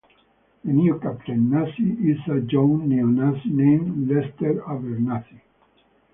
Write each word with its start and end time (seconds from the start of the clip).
The 0.63 0.71
new 0.73 0.97
Captain 0.97 1.51
Nazi 1.51 1.91
is 2.09 2.17
a 2.27 2.39
young 2.51 2.89
Neo-Nazi 2.89 3.49
named 3.51 4.09
Lester 4.09 4.55
Abernathy. 4.63 5.41